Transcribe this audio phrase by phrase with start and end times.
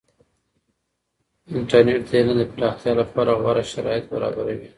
[1.57, 4.69] انټرنیټ د علم د پراختیا لپاره غوره شرایط برابروي.